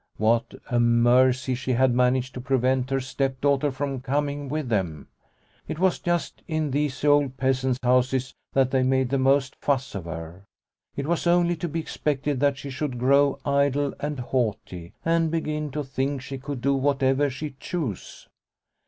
[0.17, 5.09] What a mercy she had managed to prevent her stepdaughter from coming with them!
[5.67, 9.09] It was The Bride's Dance 101 just in these old peasant houses that they made
[9.09, 10.45] the most fuss of her.
[10.95, 15.69] It was only to be expected that she should grow idle and haughty, and begin
[15.69, 18.27] to think she could do whatever she chose.